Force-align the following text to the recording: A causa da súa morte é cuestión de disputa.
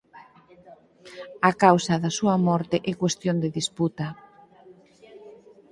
A 1.49 1.51
causa 1.63 1.93
da 2.03 2.11
súa 2.17 2.35
morte 2.47 2.77
é 2.91 2.91
cuestión 3.01 3.35
de 3.43 3.53
disputa. 3.59 4.07